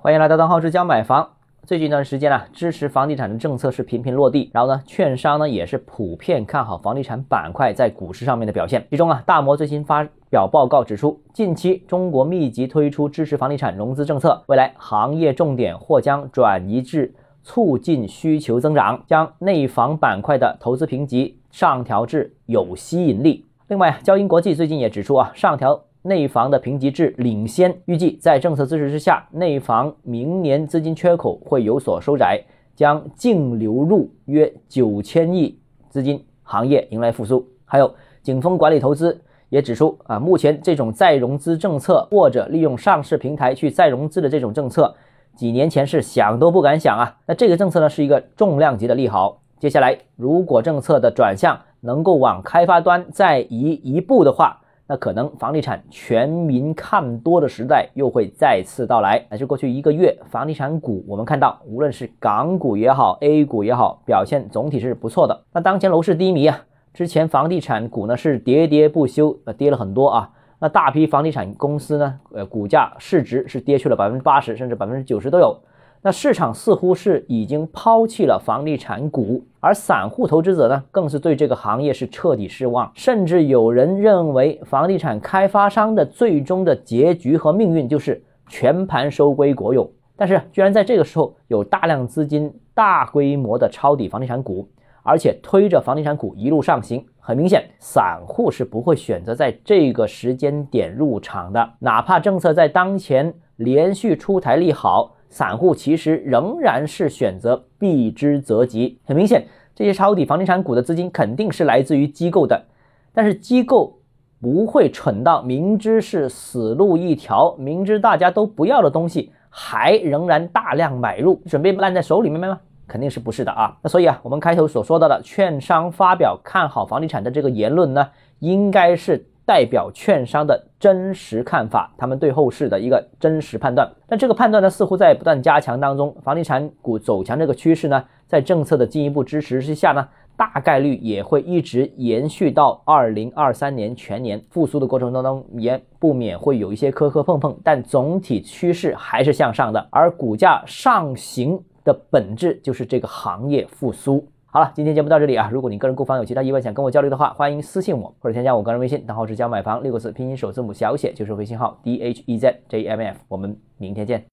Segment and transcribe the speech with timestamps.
[0.00, 1.28] 欢迎来到邓浩之教买房。
[1.66, 8.86] 最近一段时间啊，支持房地产的政策是频频落地，然后呢，券商呢也是普遍看好房地产板块在股市上面的表现。
[8.90, 17.12] 其中啊，大摩最新发表报告指出，近期中国密集推出支持房地产融资政策，未来行业重点或将转移至
[17.42, 23.46] 促进需求增长，将内房板块的投资评级上调至有吸引力。
[23.66, 25.82] 另外，交银国际最近也指出啊，上调。
[26.08, 32.42] 内房的评级至领先，预计在政策支持之下，内房明年资金缺口会有所收窄，
[32.74, 35.58] 将净流入约九千亿
[35.90, 37.46] 资金，行业迎来复苏。
[37.66, 44.94] 还有景丰管理投资也指出啊，目前这种再融资政策或者利用上市平台去再融资的这种政策，
[45.36, 47.18] 几年前是想都不敢想啊。
[47.26, 49.42] 那这个政策呢，是一个重量级的利好。
[49.58, 59.22] 接下来，如果政策的转向能够往开发端再移一步的话，那可能房地产全民看多的时代又会再次到来。
[59.28, 65.38] 那就过去一个月，房地产股我们看到，无论是港股也好，A 股也好，表现总体是不错的。
[65.52, 66.58] 那当前楼市低迷啊，
[66.94, 70.30] 之前房地产股呢是喋喋不休，呃，跌了很多啊。
[70.58, 75.56] 那大批房地产公司呢，呃，股价市值是跌去了百分之八十，甚至百分之九十都有。
[76.00, 89.90] 那市场似乎是已经抛弃了房地产股，而散户投资者呢，更是对这个行业是彻底失望，甚至有人认为房地产开发商的最终的结局和命运就是全盘收归国有。
[90.16, 94.68] 但是，居然在这个时候有大量资金大规模的抄底房地产股，
[95.02, 97.04] 而且推着房地产股一路上行。
[97.18, 105.14] 很明显，散户是不会选择在这个时间点入场的，哪怕政策在当前连续出台利好。
[105.28, 108.98] 散户其实仍然是选择避之则吉。
[109.04, 112.64] 很明显，这些抄底房地产股的资金肯定是来自于机构的，
[113.12, 113.98] 但是机构
[114.40, 122.58] 不会蠢到明知是死路一条，明知大家都不要的东西，还仍然大量买入，准备烂在手里面吗？
[122.86, 123.76] 肯定是不是的啊。
[123.82, 128.08] 那所以啊，我们开头所说到的券商发表看好房地产的这个言论呢，
[128.38, 129.26] 应该是。
[129.48, 133.90] 代表券商的真实看法，他们对后市的一个真实判断。
[134.06, 136.14] 但这个判断呢，似乎在不断加强当中。
[136.22, 149.88] 房地产股走强这个趋势呢，在政策的进一步支持之下呢，大概率也会一直延续到二零二三年全年复苏的过程当中，也不免会有一些磕磕碰碰，但总体趋势还是向上的。
[149.90, 154.28] 而股价上行的本质就是这个行业复苏。
[154.50, 155.50] 好了，今天节目到这里啊！
[155.52, 163.18] 如果你个人购房有其他疑问想跟我交流的话，欢迎私信我或者添加我个人微信，账号是教买房六个字拼音首字母小写就是微信号 d h e z j m f。
[163.28, 164.24] 我们明天见。